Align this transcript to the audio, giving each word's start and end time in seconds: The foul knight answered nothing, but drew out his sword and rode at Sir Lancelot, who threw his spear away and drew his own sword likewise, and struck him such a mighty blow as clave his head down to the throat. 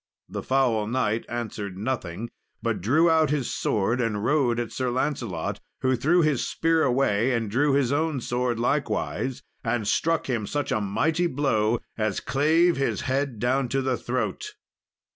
The 0.27 0.41
foul 0.41 0.87
knight 0.87 1.25
answered 1.29 1.77
nothing, 1.77 2.31
but 2.63 2.81
drew 2.81 3.07
out 3.07 3.29
his 3.29 3.53
sword 3.53 4.01
and 4.01 4.25
rode 4.25 4.59
at 4.59 4.71
Sir 4.71 4.89
Lancelot, 4.89 5.59
who 5.81 5.95
threw 5.95 6.23
his 6.23 6.43
spear 6.43 6.81
away 6.81 7.31
and 7.33 7.51
drew 7.51 7.73
his 7.73 7.91
own 7.91 8.19
sword 8.19 8.59
likewise, 8.59 9.43
and 9.63 9.87
struck 9.87 10.27
him 10.27 10.47
such 10.47 10.71
a 10.71 10.81
mighty 10.81 11.27
blow 11.27 11.77
as 11.99 12.19
clave 12.19 12.77
his 12.77 13.01
head 13.01 13.37
down 13.37 13.69
to 13.69 13.83
the 13.83 13.95
throat. 13.95 14.55